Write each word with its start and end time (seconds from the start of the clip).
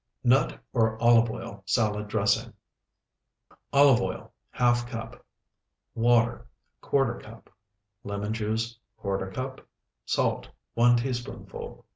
NUT 0.23 0.57
OR 0.73 0.99
OLIVE 0.99 1.29
OIL 1.29 1.63
SALAD 1.67 2.07
DRESSING 2.07 2.53
Olive 3.71 4.01
oil, 4.01 4.33
½ 4.55 4.87
cup. 4.87 5.23
Water, 5.93 6.47
¼ 6.83 7.21
cup. 7.21 7.51
Lemon 8.03 8.33
juice, 8.33 8.79
¼ 9.03 9.33
cup. 9.35 9.61
Salt, 10.03 10.49
1 10.73 10.97
teaspoonful. 10.97 11.85